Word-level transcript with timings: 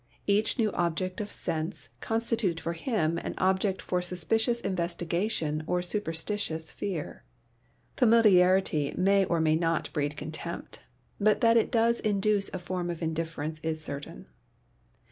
Each 0.25 0.57
new 0.57 0.71
object 0.71 1.21
of 1.21 1.29
sense 1.31 1.89
constituted 1.99 2.59
for 2.59 2.73
him 2.73 3.19
an 3.19 3.35
object 3.37 3.83
for 3.83 4.01
suspicious 4.01 4.59
investigation 4.59 5.63
or 5.67 5.83
superstitious 5.83 6.71
fear. 6.71 7.23
Familiarity 7.97 8.95
may 8.97 9.25
or 9.25 9.39
may 9.39 9.55
not 9.55 9.93
breed 9.93 10.17
contempt, 10.17 10.81
but 11.19 11.41
that 11.41 11.55
it 11.55 11.69
does 11.69 11.99
induce 11.99 12.51
a 12.51 12.57
form 12.57 12.89
of 12.89 13.03
indifference 13.03 13.59
is 13.61 13.79
certain. 13.83 14.25